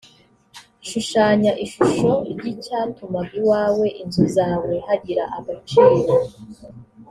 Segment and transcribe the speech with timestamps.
[0.87, 6.13] shushanya ishusho ry’icyatumaga iwawe, inzu zawe hagira agaciro